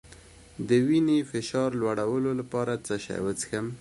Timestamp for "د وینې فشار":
0.67-1.69